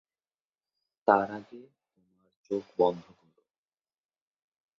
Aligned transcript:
তার 1.07 1.27
আগে 1.31 1.61
তোমার 1.91 2.31
চোখ 2.51 2.63
বন্ধ 2.77 3.05
করো। 3.19 3.41